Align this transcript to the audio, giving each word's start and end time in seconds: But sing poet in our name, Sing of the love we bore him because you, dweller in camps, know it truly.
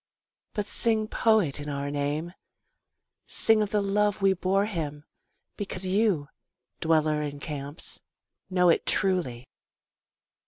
But 0.55 0.65
sing 0.65 1.07
poet 1.07 1.59
in 1.59 1.69
our 1.69 1.91
name, 1.91 2.33
Sing 3.27 3.61
of 3.61 3.69
the 3.69 3.83
love 3.83 4.19
we 4.19 4.33
bore 4.33 4.65
him 4.65 5.05
because 5.57 5.85
you, 5.85 6.27
dweller 6.79 7.21
in 7.21 7.39
camps, 7.39 8.01
know 8.49 8.69
it 8.69 8.87
truly. 8.87 9.47